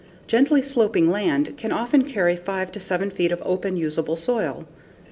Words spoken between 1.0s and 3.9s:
land can often carry 5 to 7 feet of open,